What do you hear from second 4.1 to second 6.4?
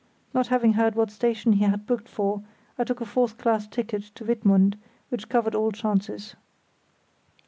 to Wittmund, which covered all chances.